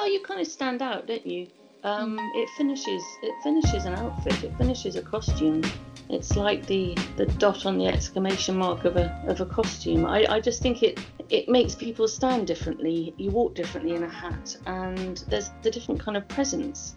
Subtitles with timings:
[0.00, 1.46] Well, you kind of stand out, don't you?
[1.84, 4.42] Um, it finishes it finishes an outfit.
[4.42, 5.62] It finishes a costume.
[6.08, 10.06] It's like the, the dot on the exclamation mark of a of a costume.
[10.06, 13.12] I, I just think it it makes people stand differently.
[13.18, 16.94] You walk differently in a hat, and there's a different kind of presence.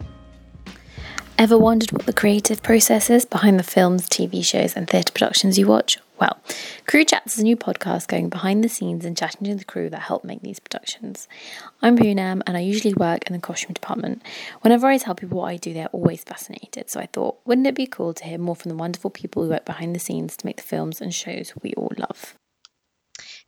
[1.36, 5.58] Ever wondered what the creative process is behind the films, TV shows, and theatre productions
[5.58, 5.98] you watch?
[6.22, 6.40] Well,
[6.86, 9.90] Crew Chats is a new podcast going behind the scenes and chatting to the crew
[9.90, 11.28] that help make these productions.
[11.82, 14.22] I'm Poonam and I usually work in the costume department.
[14.62, 16.92] Whenever I tell people what I do, they're always fascinated.
[16.92, 19.50] So I thought, wouldn't it be cool to hear more from the wonderful people who
[19.50, 22.36] work behind the scenes to make the films and shows we all love?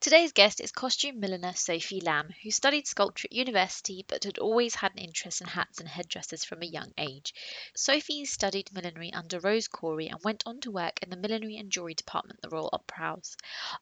[0.02, 4.76] Today's guest is costume milliner Sophie Lamb, who studied sculpture at university but had always
[4.76, 7.34] had an interest in hats and headdresses from a young age.
[7.76, 11.72] Sophie studied millinery under Rose Cory and went on to work in the millinery and
[11.72, 13.36] jewellery department at the Royal Opera House.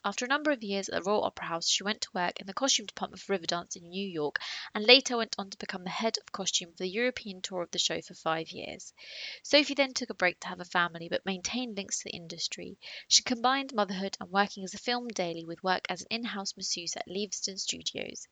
[0.06, 2.48] After a number of years at the Royal Opera House, she went to work in
[2.48, 4.40] the costume department for Riverdance in New York
[4.74, 7.72] and later went on to become the head of costume for the European tour of
[7.72, 8.94] the show for five years.
[9.42, 12.78] Sophie then took a break to have a family but maintained links to the industry.
[13.10, 16.96] She combined motherhood and working as a film daily with work as an in-house masseuse
[16.96, 18.28] at Leavesden Studios.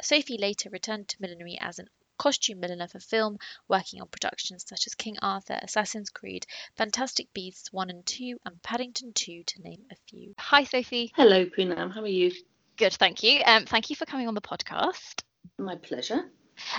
[0.00, 4.86] Sophie later returned to millinery as an costume milliner for film, working on productions such
[4.86, 6.46] as King Arthur, Assassin's Creed,
[6.76, 10.34] Fantastic Beasts 1 and 2, and Paddington 2, to name a few.
[10.38, 11.12] Hi, Sophie.
[11.16, 11.92] Hello, Poonam.
[11.92, 12.32] How are you?
[12.76, 13.42] Good, thank you.
[13.44, 15.22] Um, thank you for coming on the podcast.
[15.58, 16.24] My pleasure.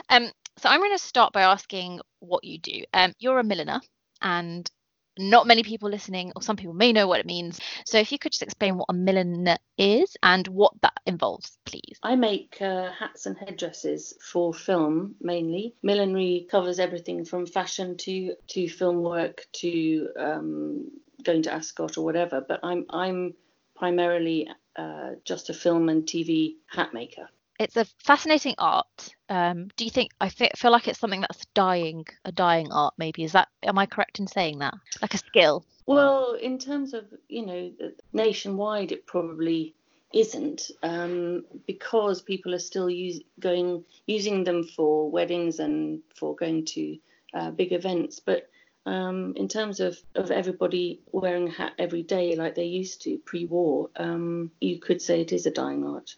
[0.09, 2.83] Um, so I'm going to start by asking what you do.
[2.93, 3.81] Um, you're a milliner,
[4.21, 4.69] and
[5.17, 7.59] not many people listening, or some people may know what it means.
[7.85, 11.97] So if you could just explain what a milliner is and what that involves, please.
[12.03, 15.75] I make uh, hats and headdresses for film mainly.
[15.83, 20.91] Millinery covers everything from fashion to to film work to um,
[21.23, 22.41] going to Ascot or whatever.
[22.47, 23.33] But I'm I'm
[23.75, 27.29] primarily uh, just a film and TV hat maker
[27.59, 29.14] it's a fascinating art.
[29.29, 32.93] Um, do you think I feel, like it's something that's dying, a dying art?
[32.97, 34.73] Maybe is that am I correct in saying that?
[35.01, 35.65] Like a skill.
[35.85, 37.71] Well, in terms of you know
[38.13, 39.75] nationwide, it probably
[40.13, 46.65] isn't um, because people are still use, going using them for weddings and for going
[46.65, 46.97] to
[47.33, 48.19] uh, big events.
[48.19, 48.49] But
[48.85, 53.17] um, in terms of, of everybody wearing a hat every day like they used to
[53.25, 56.11] pre-war, um, you could say it is a dying art.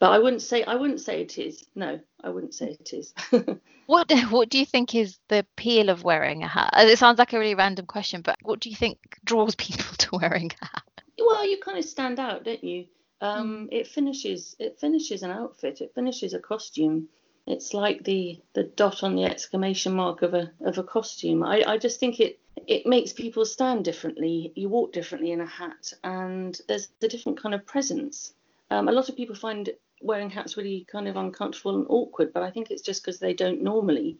[0.00, 1.66] But I wouldn't say I wouldn't say it is.
[1.74, 3.12] No, I wouldn't say it is.
[3.86, 6.70] what What do you think is the appeal of wearing a hat?
[6.78, 10.16] It sounds like a really random question, but what do you think draws people to
[10.16, 11.02] wearing a hat?
[11.18, 12.86] Well, you kind of stand out, don't you?
[13.20, 13.78] Um, mm.
[13.78, 15.82] It finishes it finishes an outfit.
[15.82, 17.08] It finishes a costume.
[17.46, 21.42] It's like the the dot on the exclamation mark of a of a costume.
[21.42, 24.50] I, I just think it it makes people stand differently.
[24.56, 28.32] You walk differently in a hat, and there's a different kind of presence.
[28.70, 29.68] Um, a lot of people find
[30.00, 33.34] wearing hats really kind of uncomfortable and awkward, but I think it's just because they
[33.34, 34.18] don't normally.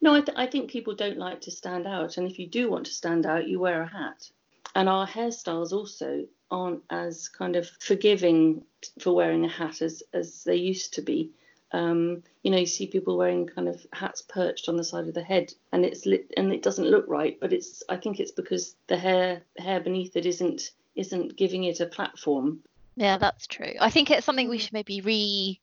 [0.00, 2.70] No, I, th- I think people don't like to stand out, and if you do
[2.70, 4.30] want to stand out, you wear a hat.
[4.74, 8.64] And our hairstyles also aren't as kind of forgiving
[9.00, 11.30] for wearing a hat as as they used to be.
[11.72, 15.14] Um, you know, you see people wearing kind of hats perched on the side of
[15.14, 17.38] the head, and it's lit, and it doesn't look right.
[17.40, 21.80] But it's I think it's because the hair hair beneath it isn't isn't giving it
[21.80, 22.60] a platform.
[22.96, 23.74] Yeah, that's true.
[23.80, 24.60] I think it's something we mm.
[24.60, 25.60] should maybe re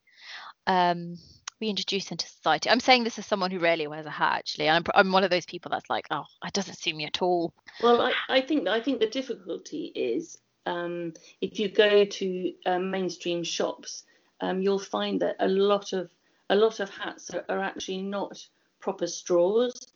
[0.68, 1.18] um,
[1.62, 2.70] reintroduce into society.
[2.70, 4.40] I'm saying this as someone who rarely wears a hat.
[4.40, 7.22] Actually, I'm I'm one of those people that's like, oh, it doesn't suit me at
[7.22, 7.54] all.
[7.82, 12.92] Well, I, I think I think the difficulty is um, if you go to um,
[12.92, 14.04] mainstream shops,
[14.42, 16.10] um, you'll find that a lot of
[16.50, 18.46] a lot of hats are, are actually not
[18.80, 19.88] proper straws.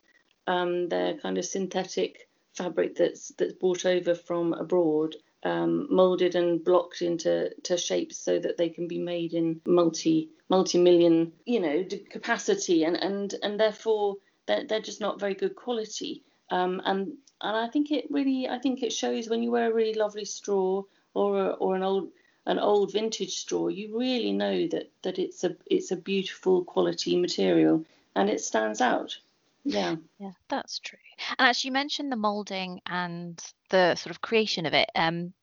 [0.48, 6.64] Um, they're kind of synthetic fabric that's that's brought over from abroad um, molded and
[6.64, 11.60] blocked into to shapes so that they can be made in multi multi million you
[11.60, 12.84] know capacity.
[12.84, 14.18] And and and therefore
[14.48, 16.24] they're, they're just not very good quality.
[16.50, 19.74] Um, and and I think it really I think it shows when you wear a
[19.74, 22.10] really lovely straw or a, or an old
[22.48, 27.18] an old vintage straw you really know that that it's a it's a beautiful quality
[27.18, 27.86] material
[28.16, 29.18] and it stands out.
[29.64, 29.96] Yeah.
[30.20, 31.00] Yeah that's true.
[31.38, 33.42] And as you mentioned the molding and
[33.76, 34.90] the sort of creation of it.
[34.96, 35.34] Um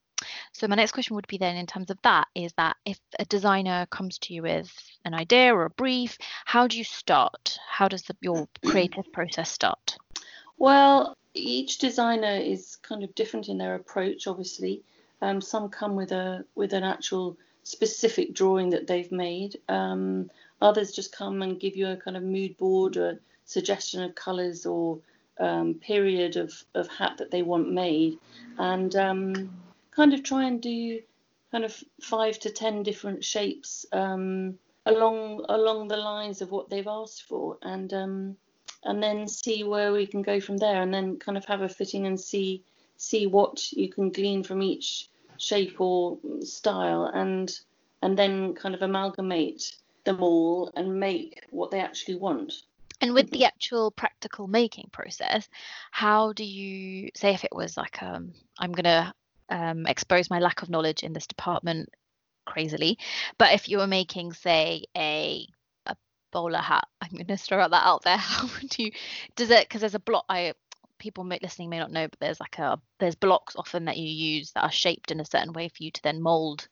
[0.52, 3.24] so my next question would be then in terms of that is that if a
[3.24, 4.72] designer comes to you with
[5.04, 7.58] an idea or a brief how do you start?
[7.68, 9.96] How does the, your creative process start?
[10.58, 14.82] Well each designer is kind of different in their approach obviously.
[15.20, 19.58] Um, some come with a with an actual specific drawing that they've made.
[19.68, 20.30] Um,
[20.60, 24.66] others just come and give you a kind of mood board or suggestion of colors
[24.66, 24.98] or
[25.38, 28.18] um, period of, of hat that they want made.
[28.58, 29.50] And um,
[29.90, 31.00] kind of try and do
[31.50, 36.88] kind of five to ten different shapes um, along along the lines of what they've
[36.88, 38.36] asked for, and um,
[38.84, 41.68] and then see where we can go from there, and then kind of have a
[41.68, 42.62] fitting and see
[42.96, 47.60] see what you can glean from each shape or style, and
[48.02, 52.62] and then kind of amalgamate them all and make what they actually want.
[53.02, 55.48] And with the actual practical making process,
[55.90, 59.12] how do you say if it was like um, I'm gonna
[59.48, 61.88] um, expose my lack of knowledge in this department
[62.46, 62.98] crazily,
[63.38, 65.46] but if you were making say a
[65.86, 65.96] a
[66.30, 68.16] bowler hat, I'm gonna throw that out there.
[68.18, 68.92] How would you
[69.34, 70.54] does it because there's a block I
[70.98, 74.52] people listening may not know, but there's like a there's blocks often that you use
[74.52, 76.68] that are shaped in a certain way for you to then mold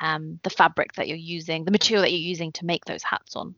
[0.00, 3.36] um, the fabric that you're using, the material that you're using to make those hats
[3.36, 3.54] on.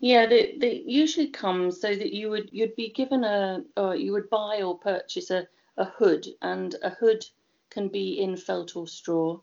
[0.00, 4.12] Yeah, they, they usually come so that you would you'd be given a or you
[4.12, 7.24] would buy or purchase a, a hood, and a hood
[7.70, 9.40] can be in felt or straw,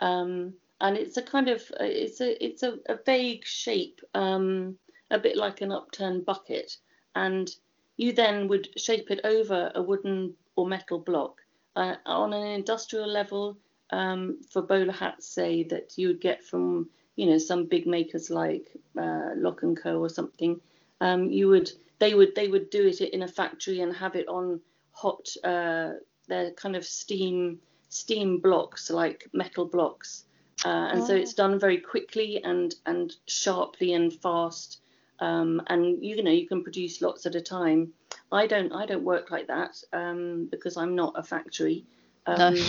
[0.00, 4.76] um, and it's a kind of it's a it's a, a vague shape, um,
[5.10, 6.78] a bit like an upturned bucket,
[7.14, 7.54] and
[7.96, 11.40] you then would shape it over a wooden or metal block.
[11.76, 13.56] Uh, on an industrial level,
[13.90, 18.30] um, for bowler hats, say that you would get from you know some big makers
[18.30, 18.66] like
[18.98, 20.58] uh, Lock and Co or something,
[21.02, 24.26] um, you would they would they would do it in a factory and have it
[24.26, 24.58] on
[24.92, 25.90] hot uh,
[26.28, 27.58] they're kind of steam
[27.90, 30.24] steam blocks like metal blocks,
[30.64, 31.06] uh, and oh.
[31.08, 34.80] so it's done very quickly and and sharply and fast.
[35.18, 37.92] Um, and you know you can produce lots at a time.
[38.32, 41.84] I don't I don't work like that um, because I'm not a factory.
[42.24, 42.62] Um, no.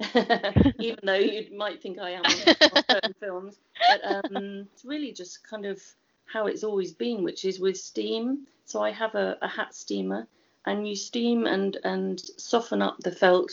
[0.78, 2.24] even though you might think I am
[2.88, 3.58] certain films.
[3.88, 5.80] But um, it's really just kind of
[6.26, 8.46] how it's always been, which is with steam.
[8.64, 10.26] So I have a, a hat steamer,
[10.66, 13.52] and you steam and and soften up the felt.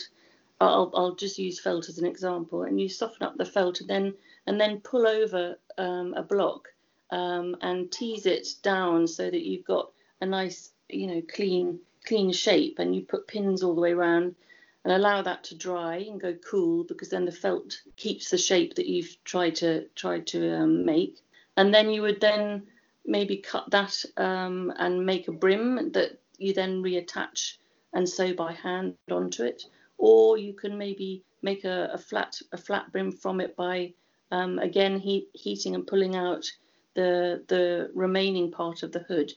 [0.60, 3.90] I'll, I'll just use felt as an example, and you soften up the felt, and
[3.90, 4.14] then
[4.46, 6.68] and then pull over um, a block
[7.10, 9.90] um, and tease it down so that you've got
[10.20, 14.34] a nice, you know, clean clean shape, and you put pins all the way around
[14.84, 18.74] and allow that to dry and go cool because then the felt keeps the shape
[18.74, 21.18] that you've tried to tried to um, make.
[21.56, 22.66] And then you would then
[23.04, 27.56] maybe cut that um, and make a brim that you then reattach
[27.92, 29.64] and sew by hand onto it.
[29.98, 33.92] Or you can maybe make a, a flat a flat brim from it by
[34.32, 36.50] um, again heat, heating and pulling out
[36.94, 39.32] the the remaining part of the hood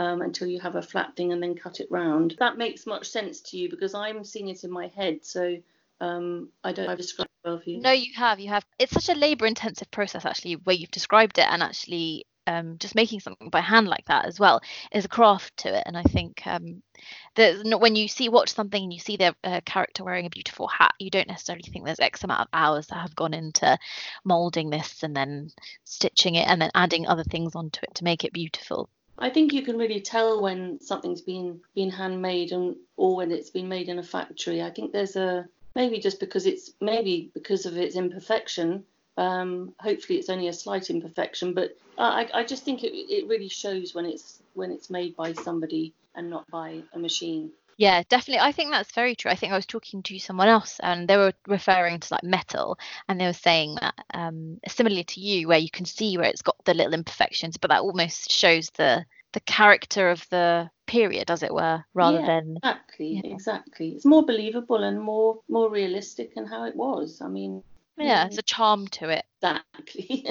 [0.00, 2.34] um, until you have a flat thing and then cut it round.
[2.38, 5.26] That makes much sense to you because I'm seeing it in my head.
[5.26, 5.58] So
[6.00, 7.82] um, I don't describe it well for you.
[7.82, 8.40] No, you have.
[8.40, 8.64] You have.
[8.78, 12.94] It's such a labour intensive process actually where you've described it and actually um, just
[12.94, 15.82] making something by hand like that as well is a craft to it.
[15.84, 16.82] And I think um,
[17.34, 20.66] that when you see watch something and you see their uh, character wearing a beautiful
[20.66, 23.76] hat, you don't necessarily think there's X amount of hours that have gone into
[24.24, 25.50] molding this and then
[25.84, 28.88] stitching it and then adding other things onto it to make it beautiful.
[29.20, 33.50] I think you can really tell when something's been been handmade and or when it's
[33.50, 34.62] been made in a factory.
[34.62, 38.84] I think there's a maybe just because it's maybe because of its imperfection.
[39.16, 43.48] Um, hopefully, it's only a slight imperfection, but I, I just think it, it really
[43.48, 47.50] shows when it's when it's made by somebody and not by a machine.
[47.80, 48.40] Yeah, definitely.
[48.40, 49.30] I think that's very true.
[49.30, 52.78] I think I was talking to someone else and they were referring to like metal
[53.08, 56.42] and they were saying that um, similarly to you, where you can see where it's
[56.42, 61.42] got the little imperfections, but that almost shows the the character of the period, as
[61.42, 63.90] it were, rather yeah, than exactly, exactly.
[63.90, 67.20] It's more believable and more more realistic in how it was.
[67.20, 67.62] I mean,
[67.96, 69.24] yeah, it's a charm to it.
[69.42, 70.26] Exactly.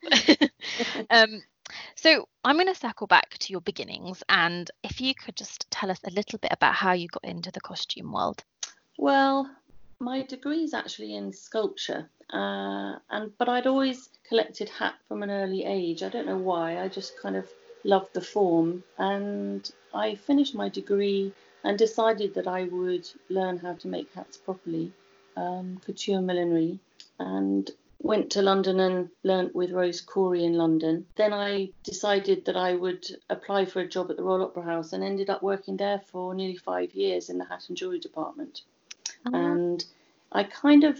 [1.10, 1.42] um,
[1.94, 5.90] so I'm going to circle back to your beginnings, and if you could just tell
[5.90, 8.44] us a little bit about how you got into the costume world.
[8.98, 9.50] Well,
[9.98, 15.30] my degree is actually in sculpture, uh, and but I'd always collected hat from an
[15.30, 16.02] early age.
[16.02, 16.82] I don't know why.
[16.82, 17.48] I just kind of
[17.84, 21.32] loved the form, and I finished my degree
[21.64, 24.92] and decided that I would learn how to make hats properly,
[25.36, 26.78] um, couture millinery,
[27.18, 27.70] and
[28.02, 31.06] went to London and learnt with Rose Cory in London.
[31.14, 34.92] Then I decided that I would apply for a job at the Royal Opera House
[34.92, 38.62] and ended up working there for nearly five years in the hat and jewellery department.
[39.24, 39.36] Uh-huh.
[39.36, 39.84] And
[40.32, 40.98] I kind of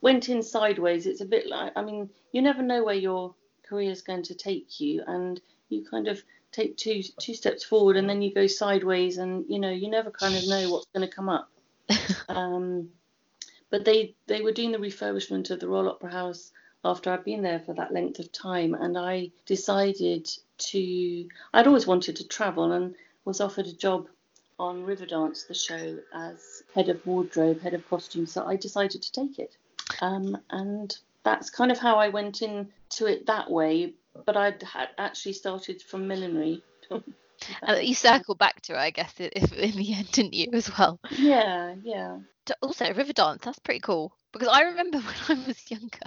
[0.00, 1.06] went in sideways.
[1.06, 4.34] It's a bit like, I mean, you never know where your career is going to
[4.34, 5.04] take you.
[5.06, 5.40] And
[5.74, 9.58] you kind of take two two steps forward and then you go sideways and you
[9.58, 11.50] know you never kind of know what's going to come up.
[12.28, 12.88] Um,
[13.74, 16.52] but they they were doing the refurbishment of the royal opera house
[16.84, 20.28] after i'd been there for that length of time and i decided
[20.58, 24.06] to i'd always wanted to travel and was offered a job
[24.60, 29.12] on riverdance the show as head of wardrobe head of costume so i decided to
[29.12, 29.56] take it.
[30.00, 33.94] Um, and that's kind of how i went into it that way
[34.26, 36.62] but I'd had actually started from millinery.
[37.62, 40.70] and you circle back to it, I guess, if in the end, didn't you as
[40.76, 41.00] well?
[41.10, 42.18] Yeah, yeah.
[42.60, 43.40] Also, Riverdance.
[43.42, 45.98] That's pretty cool because I remember when I was younger,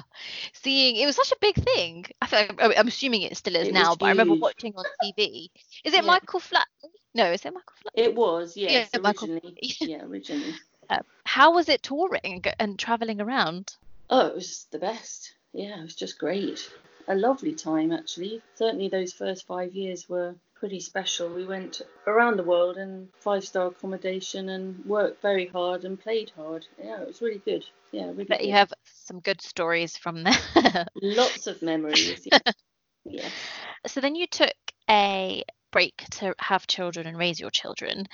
[0.53, 2.05] seeing it was such a big thing.
[2.21, 4.85] I feel like, I'm assuming it still is It now, but I remember watching on
[5.03, 5.49] TV.
[5.83, 6.01] Is it Yeah.
[6.01, 6.91] Michael Flatley?
[7.15, 8.03] No, is it Michael Flatley?
[8.03, 9.57] It was, yes, Yeah, originally.
[9.81, 10.53] Yeah, originally.
[10.89, 13.75] Uh, how was it touring and traveling around?
[14.09, 15.33] Oh, it was the best.
[15.53, 16.71] Yeah, it was just great.
[17.07, 18.41] A lovely time, actually.
[18.55, 21.29] Certainly, those first five years were pretty special.
[21.29, 26.31] We went around the world in five star accommodation and worked very hard and played
[26.35, 26.65] hard.
[26.83, 27.63] Yeah, it was really good.
[27.91, 28.41] Yeah, really good.
[28.41, 30.87] you have some good stories from there.
[31.01, 32.27] Lots of memories.
[33.09, 33.29] Yeah.
[33.85, 34.51] so then you took
[34.89, 38.05] a break to have children and raise your children.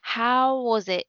[0.00, 1.06] How was it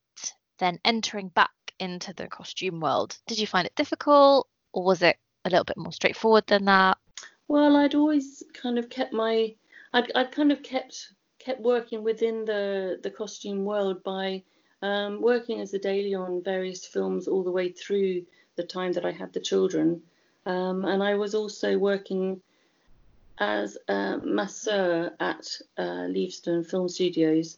[0.59, 3.17] then entering back into the costume world?
[3.25, 6.99] Did you find it difficult or was it a little bit more straightforward than that?
[7.51, 9.53] Well, I'd always kind of kept my,
[9.91, 14.43] I'd, I'd kind of kept kept working within the the costume world by
[14.81, 19.05] um, working as a daily on various films all the way through the time that
[19.05, 20.01] I had the children,
[20.45, 22.41] um, and I was also working
[23.37, 25.45] as a masseur at
[25.77, 27.57] uh, Leavesden Film Studios.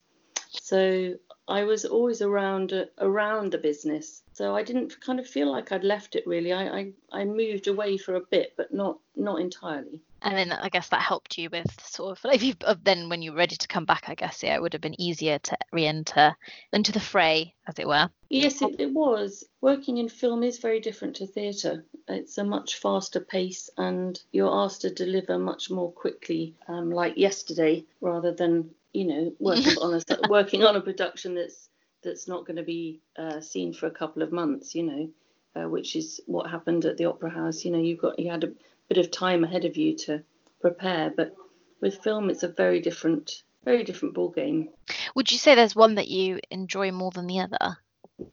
[0.50, 1.14] So
[1.48, 4.22] I was always around uh, around the business.
[4.34, 6.54] So I didn't kind of feel like I'd left it really.
[6.54, 10.02] I, I, I moved away for a bit, but not not entirely.
[10.22, 13.10] And then I guess that helped you with sort of like if you uh, then
[13.10, 15.38] when you were ready to come back, I guess yeah, it would have been easier
[15.38, 16.36] to re-enter
[16.72, 18.10] into the fray, as it were.
[18.30, 19.44] Yes, it, it was.
[19.60, 21.84] Working in film is very different to theatre.
[22.08, 27.18] It's a much faster pace, and you're asked to deliver much more quickly, um, like
[27.18, 31.70] yesterday, rather than you know working on a working on a production that's
[32.04, 34.76] that's not going to be uh, seen for a couple of months.
[34.76, 35.10] You know,
[35.56, 37.66] uh, which is what happened at the Opera House.
[37.66, 38.54] You know, you've got you had a
[38.90, 40.24] bit of time ahead of you to
[40.62, 41.36] prepare, but
[41.82, 44.70] with film, it's a very different, very different ball game.
[45.16, 47.78] Would you say there's one that you enjoy more than the other?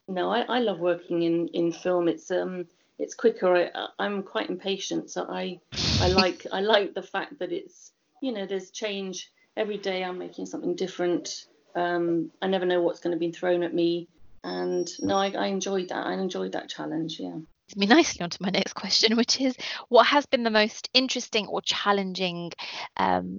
[0.07, 2.09] No, I, I love working in, in film.
[2.09, 2.67] It's um
[2.99, 3.57] it's quicker.
[3.57, 5.61] I I'm quite impatient, so I
[6.01, 10.03] I like I like the fact that it's you know there's change every day.
[10.03, 11.47] I'm making something different.
[11.75, 14.09] Um, I never know what's going to be thrown at me,
[14.43, 16.07] and no, I, I enjoyed that.
[16.07, 17.21] I enjoyed that challenge.
[17.21, 17.37] Yeah.
[17.77, 19.55] me nicely onto my next question, which is
[19.89, 22.53] what has been the most interesting or challenging
[22.97, 23.39] um,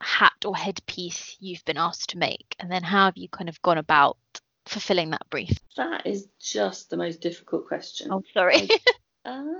[0.00, 2.54] hat or headpiece you've been asked to make?
[2.58, 4.16] And then how have you kind of gone about
[4.66, 5.58] fulfilling that brief?
[5.76, 8.12] That is just the most difficult question.
[8.12, 8.68] Oh, sorry.
[9.24, 9.56] Um,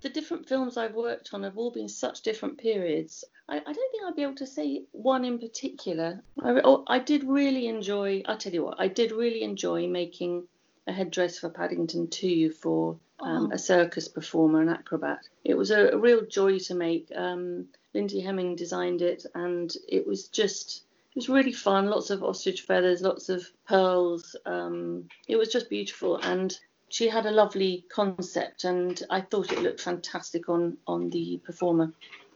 [0.00, 3.24] the different films I've worked on have all been such different periods.
[3.48, 6.22] I, I don't think I'd be able to say one in particular.
[6.40, 10.44] I, oh, I did really enjoy, I'll tell you what, I did really enjoy making
[10.86, 13.54] a headdress for Paddington 2 for um, Oh.
[13.54, 15.18] a circus performer, an acrobat.
[15.44, 17.10] It was a, a real joy to make.
[17.14, 21.90] Um, Lindy Hemming designed it, and it was just it was really fun.
[21.90, 24.36] Lots of ostrich feathers, lots of pearls.
[24.46, 26.56] Um, it was just beautiful, and
[26.88, 31.92] she had a lovely concept, and I thought it looked fantastic on on the performer.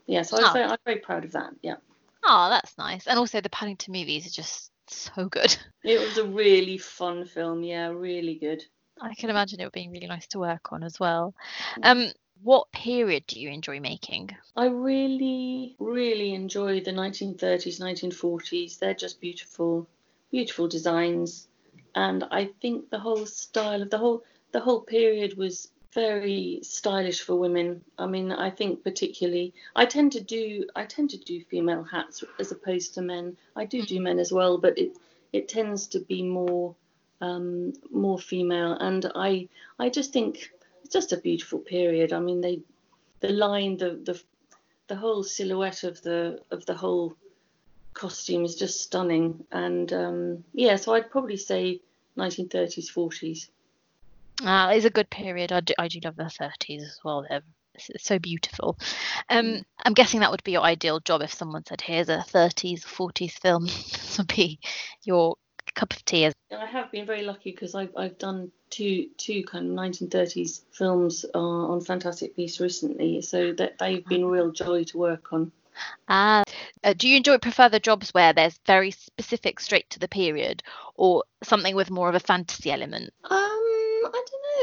[0.06, 0.52] Yeah, so I was, Oh.
[0.52, 1.54] very, I'm very proud of that.
[1.62, 1.76] Yeah,
[2.24, 3.06] oh, that's nice.
[3.06, 5.56] And also the Paddington movies are just so good.
[5.84, 7.62] it was a really fun film.
[7.62, 8.62] Yeah, really good.
[9.00, 11.34] I can imagine it being really nice to work on as well.
[11.76, 12.06] Mm.
[12.06, 14.30] Um, what period do you enjoy making?
[14.56, 18.78] I really, really enjoy the 1930s, 1940s.
[18.78, 19.88] They're just beautiful,
[20.30, 21.48] beautiful designs,
[21.94, 27.20] and I think the whole style of the whole the whole period was very stylish
[27.20, 27.82] for women.
[27.98, 32.24] I mean, I think particularly I tend to do I tend to do female hats
[32.38, 33.36] as opposed to men.
[33.56, 34.96] I do do men as well, but it
[35.32, 36.74] it tends to be more
[37.20, 40.50] um, more female, and I I just think
[40.82, 42.12] it's just a beautiful period.
[42.12, 42.60] I mean, they
[43.20, 44.20] the line the the
[44.88, 47.16] the whole silhouette of the of the whole
[47.94, 51.80] costume is just stunning and um, yeah so i'd probably say
[52.16, 53.48] 1930s 40s
[54.44, 55.52] Uh, it's a good period.
[55.52, 57.26] I do, I do love the 30s as well.
[57.28, 57.42] They're
[57.98, 58.78] so beautiful.
[59.28, 62.84] Um, I'm guessing that would be your ideal job if someone said, "Here's a 30s,
[62.84, 64.60] 40s film." this would be
[65.04, 65.36] your
[65.74, 66.30] cup of tea.
[66.50, 71.24] I have been very lucky because I've, I've done two two kind of 1930s films
[71.34, 75.52] uh, on fantastic beasts recently so that they've been a real joy to work on
[76.08, 76.42] ah,
[76.84, 80.62] uh, do you enjoy prefer the jobs where there's very specific, straight to the period,
[80.96, 83.12] or something with more of a fantasy element?
[83.30, 83.51] Um,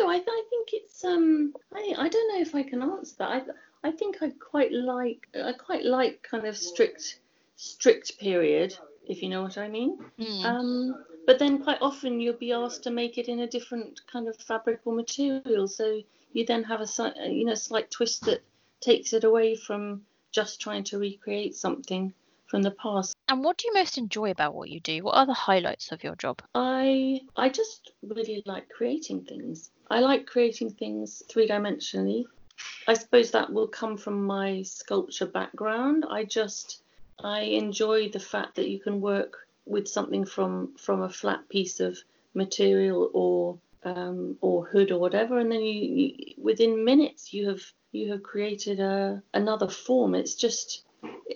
[0.10, 0.30] I don't.
[0.30, 1.54] I, think it's um.
[1.74, 3.30] I, I don't know if I can answer that.
[3.30, 7.20] I I think I quite like I quite like kind of strict
[7.56, 10.00] strict period, if you know what I mean.
[10.20, 10.46] Hmm.
[10.46, 14.28] Um, but then quite often you'll be asked to make it in a different kind
[14.28, 16.02] of fabric or material, so
[16.34, 18.42] you then have a you know slight twist that
[18.82, 20.02] takes it away from
[20.32, 22.14] just trying to recreate something
[22.48, 23.16] from the past.
[23.28, 25.04] And what do you most enjoy about what you do?
[25.04, 26.42] What are the highlights of your job?
[26.56, 29.72] I I just really like creating things.
[29.90, 32.26] I like creating things three dimensionally.
[32.88, 36.06] I suppose that will come from my sculpture background.
[36.10, 36.84] I just
[37.24, 41.80] I enjoy the fact that you can work with something from from a flat piece
[41.80, 41.98] of
[42.34, 47.62] material or um, or hood or whatever, and then you, you within minutes you have
[47.92, 50.16] you have created a another form.
[50.16, 50.84] It's just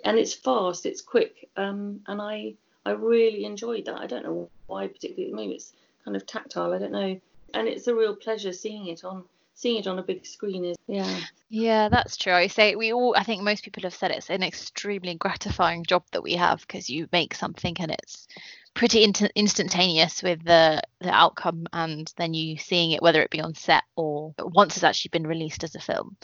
[0.03, 2.55] and it's fast, it's quick, um, and I
[2.85, 3.99] I really enjoyed that.
[3.99, 5.33] I don't know why particularly.
[5.33, 6.73] Maybe it's kind of tactile.
[6.73, 7.19] I don't know,
[7.53, 10.65] and it's a real pleasure seeing it on seeing it on a big screen.
[10.65, 11.19] Is yeah.
[11.49, 12.33] Yeah, that's true.
[12.33, 13.15] I say we all.
[13.17, 16.89] I think most people have said it's an extremely gratifying job that we have because
[16.89, 18.27] you make something and it's
[18.73, 23.39] pretty in- instantaneous with the the outcome and then you seeing it whether it be
[23.41, 26.17] on set or once it's actually been released as a film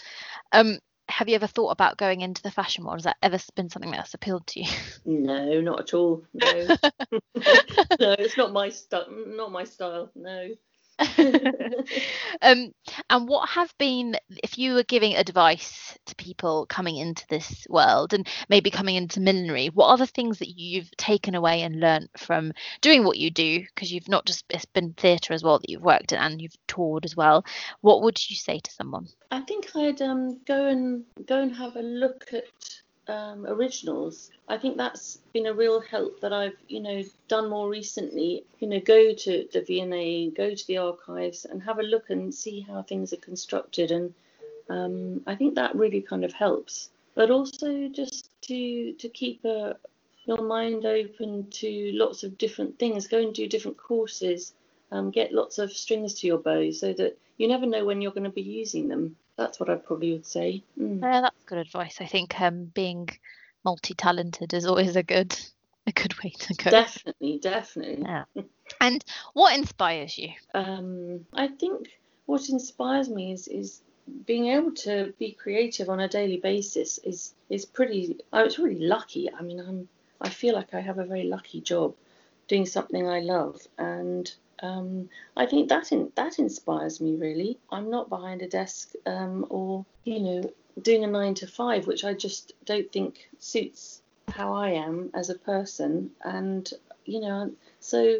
[0.51, 2.97] um have you ever thought about going into the fashion world?
[2.97, 4.71] Has that ever been something that's appealed to you?
[5.05, 6.23] No, not at all.
[6.33, 6.67] No,
[7.99, 9.07] no, it's not my style.
[9.09, 10.11] Not my style.
[10.13, 10.49] No.
[12.41, 12.73] um,
[13.09, 18.13] and what have been, if you were giving advice to people coming into this world
[18.13, 22.09] and maybe coming into millinery, what are the things that you've taken away and learnt
[22.17, 22.51] from
[22.81, 23.63] doing what you do?
[23.73, 26.57] Because you've not just it's been theatre as well that you've worked in and you've
[26.67, 27.45] toured as well.
[27.81, 29.07] What would you say to someone?
[29.31, 32.43] I think I'd um, go and go and have a look at
[33.09, 34.31] um, originals.
[34.47, 38.43] I think that's been a real help that I've, you know, done more recently.
[38.59, 42.33] You know, go to the V&A, go to the archives, and have a look and
[42.33, 43.91] see how things are constructed.
[43.91, 44.13] And
[44.69, 46.89] um, I think that really kind of helps.
[47.15, 49.75] But also just to to keep a,
[50.25, 53.07] your mind open to lots of different things.
[53.07, 54.53] Go and do different courses.
[54.91, 58.11] Um, get lots of strings to your bow so that you never know when you're
[58.11, 60.63] going to be using them that's what I probably would say.
[60.79, 61.01] Mm.
[61.01, 61.97] Yeah, that's good advice.
[62.01, 63.09] I think um, being
[63.63, 65.35] multi-talented is always a good
[65.87, 66.71] a good way to go.
[66.71, 68.03] Definitely, definitely.
[68.03, 68.25] Yeah.
[68.81, 70.29] and what inspires you?
[70.53, 71.87] Um, I think
[72.25, 73.81] what inspires me is is
[74.25, 78.17] being able to be creative on a daily basis is is pretty.
[78.33, 79.31] I was really lucky.
[79.31, 79.87] I mean, I'm
[80.21, 81.95] I feel like I have a very lucky job
[82.49, 84.29] doing something I love and
[84.61, 87.59] um, I think that in, that inspires me really.
[87.71, 92.03] I'm not behind a desk um, or you know doing a nine to five, which
[92.03, 96.11] I just don't think suits how I am as a person.
[96.23, 96.69] And
[97.05, 98.19] you know, so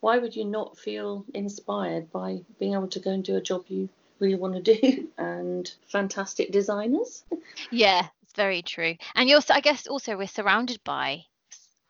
[0.00, 3.64] why would you not feel inspired by being able to go and do a job
[3.68, 7.24] you really want to do and fantastic designers?
[7.70, 8.96] Yeah, it's very true.
[9.14, 11.24] And you're, I guess, also we're surrounded by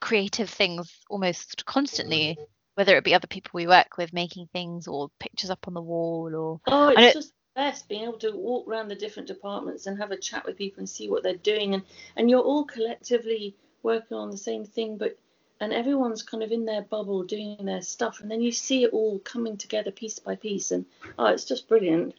[0.00, 2.38] creative things almost constantly
[2.74, 5.82] whether it be other people we work with making things or pictures up on the
[5.82, 9.86] wall or oh it's it, just best being able to walk around the different departments
[9.86, 11.74] and have a chat with people and see what they're doing.
[11.74, 11.82] And
[12.16, 15.18] and you're all collectively working on the same thing but
[15.60, 18.20] and everyone's kind of in their bubble doing their stuff.
[18.20, 20.86] And then you see it all coming together piece by piece and
[21.18, 22.14] oh it's just brilliant.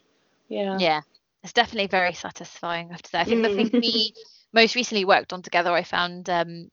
[0.48, 0.76] Yeah.
[0.78, 1.00] Yeah.
[1.42, 3.18] It's definitely very satisfying I have to say.
[3.20, 4.14] I think the thing we
[4.52, 6.70] most recently worked on together I found um,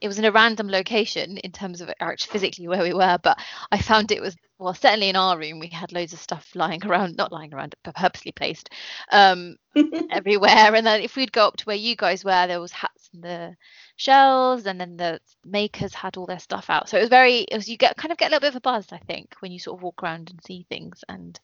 [0.00, 3.38] it was in a random location in terms of actually physically where we were, but
[3.70, 6.84] I found it was well certainly in our room we had loads of stuff lying
[6.84, 8.70] around, not lying around, but purposely placed
[9.12, 9.56] um,
[10.10, 10.74] everywhere.
[10.74, 13.20] And then if we'd go up to where you guys were, there was hats in
[13.20, 13.56] the
[13.96, 16.88] shelves, and then the makers had all their stuff out.
[16.88, 18.56] So it was very, it was you get kind of get a little bit of
[18.56, 21.38] a buzz, I think, when you sort of walk around and see things and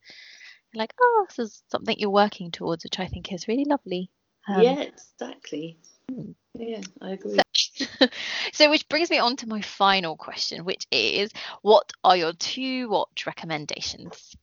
[0.73, 4.11] you're like, oh, this is something you're working towards, which I think is really lovely.
[4.49, 5.79] Um, yeah, exactly.
[6.11, 6.33] Hmm.
[6.55, 7.35] Yeah, I agree.
[7.35, 7.43] So,
[8.53, 11.31] so, which brings me on to my final question, which is
[11.63, 14.37] what are your two watch recommendations?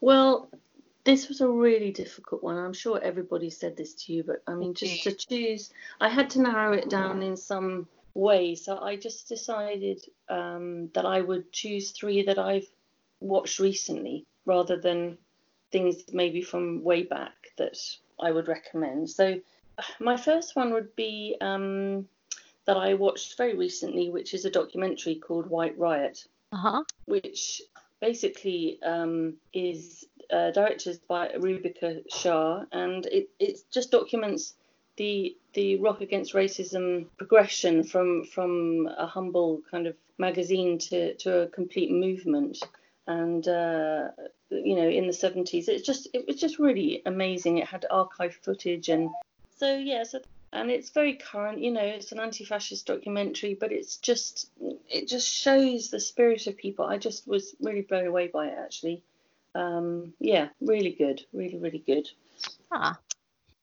[0.00, 0.48] Well,
[1.04, 2.56] this was a really difficult one.
[2.56, 6.30] I'm sure everybody said this to you, but I mean, just to choose, I had
[6.30, 8.54] to narrow it down in some way.
[8.54, 12.68] So I just decided um, that I would choose three that I've
[13.20, 15.18] watched recently rather than
[15.70, 17.78] things maybe from way back that
[18.20, 19.10] I would recommend.
[19.10, 19.40] So
[20.00, 22.08] my first one would be um,
[22.68, 26.84] that I watched very recently, which is a documentary called White Riot, uh-huh.
[27.06, 27.62] which
[27.98, 34.52] basically um, is uh, directed by Rubika Shah, and it, it just documents
[34.98, 41.42] the the rock against racism progression from from a humble kind of magazine to, to
[41.42, 42.58] a complete movement
[43.06, 44.08] and uh,
[44.50, 48.34] you know in the 70s it's just it was just really amazing it had archive
[48.42, 49.08] footage and
[49.58, 50.20] so yeah, so
[50.52, 51.60] and it's very current.
[51.60, 54.50] You know, it's an anti-fascist documentary, but it's just
[54.88, 56.84] it just shows the spirit of people.
[56.86, 59.02] I just was really blown away by it actually.
[59.54, 62.08] Um, yeah, really good, really really good.
[62.70, 62.98] Ah,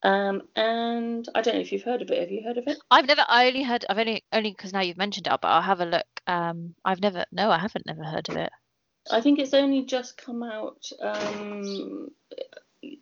[0.04, 2.19] Um, and I don't know if you've heard of it.
[2.19, 2.78] Have you heard of it?
[2.91, 3.24] I've never.
[3.28, 3.86] I only heard.
[3.89, 6.08] I've only only because now you've mentioned it, but I'll have a look.
[6.28, 7.26] Um, I've never.
[7.32, 7.86] No, I haven't.
[7.86, 8.52] Never heard of it.
[9.12, 12.10] I think it's only just come out um,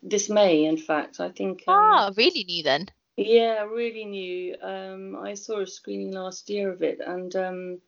[0.02, 0.65] this May.
[0.65, 1.63] In fact, I think.
[1.67, 2.88] Um, Ah, really new then.
[3.17, 4.56] Yeah, really new.
[4.62, 7.82] Um, I saw a screening last year of it, and um,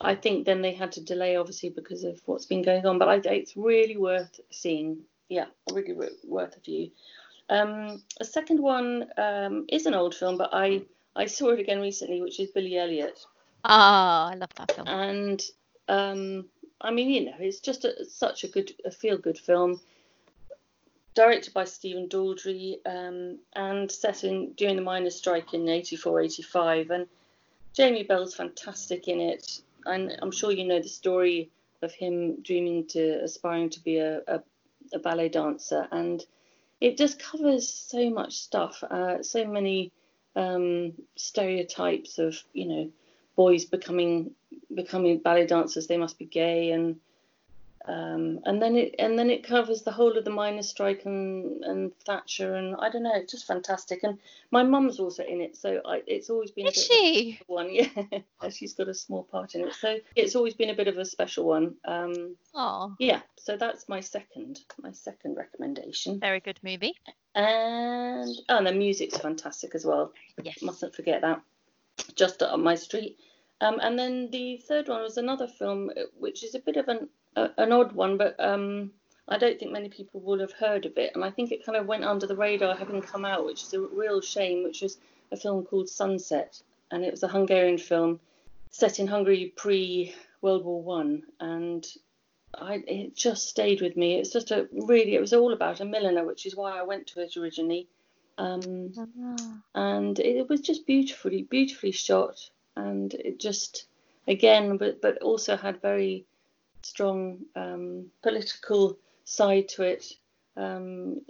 [0.00, 2.98] I think then they had to delay, obviously, because of what's been going on.
[2.98, 5.00] But I, it's really worth seeing.
[5.28, 5.94] Yeah, really
[6.26, 6.90] worth a view.
[7.48, 10.82] Um, a second one um, is an old film, but I
[11.16, 13.18] I saw it again recently, which is Billy Elliot,
[13.64, 14.86] Ah, I love that film.
[14.88, 15.42] and
[15.88, 16.46] um,
[16.80, 19.80] I mean, you know, it's just a, such a good, a feel-good film,
[21.14, 26.90] directed by Stephen Daldry, um, and set in during the miners' strike in 84, 85,
[26.90, 27.06] and
[27.72, 31.50] Jamie Bell's fantastic in it, and I'm sure you know the story
[31.82, 34.42] of him dreaming to, aspiring to be a, a,
[34.92, 36.24] a ballet dancer, and
[36.80, 39.92] it just covers so much stuff, uh, so many
[40.36, 42.90] um, stereotypes of, you know,
[43.36, 44.32] boys becoming
[44.74, 46.98] becoming ballet dancers, they must be gay, and
[47.86, 51.62] um, and then it and then it covers the whole of the miners' strike and
[51.64, 54.02] and Thatcher, and I don't know, it's just fantastic.
[54.04, 54.18] And
[54.50, 57.32] my mum's also in it, so I, it's always been a Is she?
[57.36, 58.48] special one, yeah.
[58.50, 61.04] She's got a small part in it, so it's always been a bit of a
[61.04, 61.74] special one.
[61.84, 66.20] Um, Oh, yeah, so that's my second my second recommendation.
[66.20, 66.94] very good movie.
[67.34, 70.12] And oh, and the music's fantastic as well.
[70.42, 70.62] Yes.
[70.62, 71.42] Mustn't forget that.
[72.14, 73.18] Just up my street.
[73.60, 76.88] Um, and then the third one was another film, uh, which is a bit of
[76.88, 78.92] an a, an odd one, but um,
[79.28, 81.12] I don't think many people will have heard of it.
[81.14, 83.74] And I think it kind of went under the radar, having come out, which is
[83.74, 84.64] a real shame.
[84.64, 84.98] Which was
[85.32, 88.20] a film called Sunset, and it was a Hungarian film
[88.70, 91.86] set in Hungary pre World War One, and
[92.54, 94.16] I it just stayed with me.
[94.18, 97.06] It's just a really it was all about a milliner, which is why I went
[97.08, 97.88] to it originally.
[98.36, 99.62] Um, Ah.
[99.76, 103.86] and it was just beautifully beautifully shot and it just
[104.26, 106.26] again but but also had very
[106.84, 110.04] strong um, political side to it
[110.56, 111.20] um,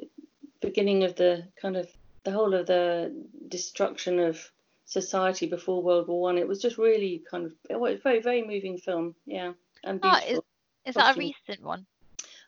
[0.61, 1.89] beginning of the kind of
[2.25, 3.15] the whole of the
[3.49, 4.51] destruction of
[4.87, 8.21] society before World War One it was just really kind of it was a very
[8.21, 10.45] very moving film yeah and Ah, beautiful
[10.87, 11.87] Is that a recent one?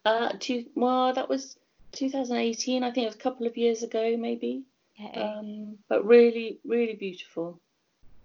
[0.05, 1.57] uh two well that was
[1.93, 4.65] 2018 I think it was a couple of years ago maybe
[4.99, 5.23] Okay.
[5.23, 7.61] um, but really, really beautiful.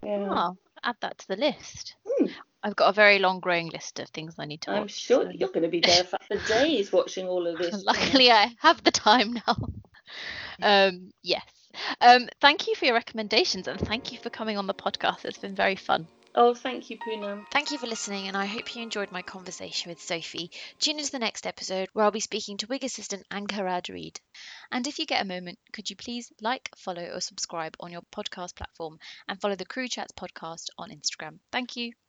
[0.04, 1.96] Yeah, Oh, add that to the list.
[2.08, 2.28] Hmm.
[2.63, 4.91] I've got a very long growing list of things I need to I'm watch.
[4.91, 7.84] sure so- you're going to be there for, for days watching all of this.
[7.86, 9.58] Luckily, I have the time now.
[10.62, 11.43] um, yes.
[12.02, 15.26] Um, thank you for your recommendations and thank you for coming on the podcast.
[15.26, 16.08] It's been very fun.
[16.34, 17.43] Oh, thank you, Poonam.
[17.52, 20.50] Thank you for listening, and I hope you enjoyed my conversation with Sophie.
[20.80, 24.17] Tune into the next episode where I'll be speaking to Wig assistant Angharad Reid.
[24.71, 28.04] And if you get a moment, could you please like, follow, or subscribe on your
[28.15, 28.97] podcast platform
[29.28, 31.39] and follow the Crew Chats podcast on Instagram?
[31.52, 31.91] Thank you.